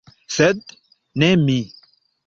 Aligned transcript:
Sed 0.37 0.63
ne 1.25 1.33
mi. 1.45 1.61